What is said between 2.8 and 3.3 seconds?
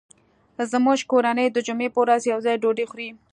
خوري